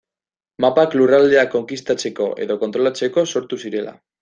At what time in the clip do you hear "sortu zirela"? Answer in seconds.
3.35-3.97